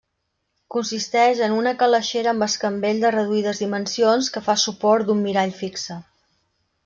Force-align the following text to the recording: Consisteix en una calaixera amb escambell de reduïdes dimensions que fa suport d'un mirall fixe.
Consisteix 0.75 1.41
en 1.47 1.51
una 1.57 1.73
calaixera 1.81 2.31
amb 2.31 2.45
escambell 2.45 3.03
de 3.05 3.13
reduïdes 3.17 3.61
dimensions 3.65 4.31
que 4.37 4.43
fa 4.49 4.57
suport 4.65 5.11
d'un 5.11 5.21
mirall 5.27 5.57
fixe. 5.63 5.99